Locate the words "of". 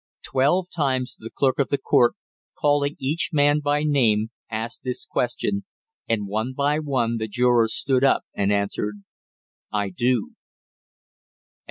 1.59-1.67